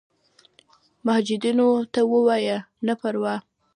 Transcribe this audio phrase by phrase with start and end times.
[1.05, 2.57] مجاهدینو ته ووایه
[2.87, 3.35] نه پروا.